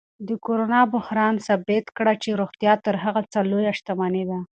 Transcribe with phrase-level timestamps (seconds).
[0.27, 4.39] د کرونا بحران ثابت کړه چې روغتیا تر هر څه لویه شتمني ده.